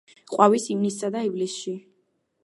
[0.29, 1.75] ყვავის ივნისსა და ივლისში.